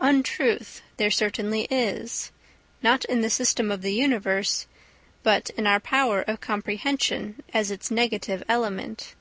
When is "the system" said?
3.20-3.70